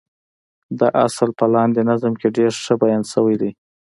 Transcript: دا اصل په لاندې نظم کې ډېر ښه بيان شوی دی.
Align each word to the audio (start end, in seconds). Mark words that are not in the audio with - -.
دا 0.79 0.87
اصل 1.05 1.29
په 1.39 1.45
لاندې 1.53 1.81
نظم 1.89 2.13
کې 2.19 2.27
ډېر 2.37 2.51
ښه 2.63 2.73
بيان 2.81 3.03
شوی 3.13 3.35
دی. 3.41 3.51